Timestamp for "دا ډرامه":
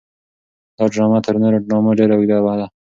0.77-1.19